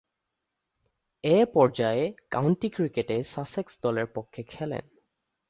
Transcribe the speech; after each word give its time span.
এ 1.23 1.37
পর্যায়ে 1.53 2.03
কাউন্টি 2.29 2.69
ক্রিকেটে 2.69 3.17
সাসেক্স 3.33 3.73
দলের 3.81 4.07
পক্ষে 4.15 4.41
খেলেন। 4.43 4.83